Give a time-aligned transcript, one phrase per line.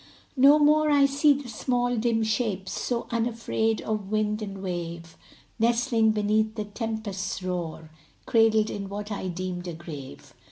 [0.35, 5.15] No more I see the small, dim shapes, So unafraid of wind and wave,
[5.59, 7.91] Nestling beneath the tempest's roar,
[8.25, 10.33] Cradled in what I deemed a grave.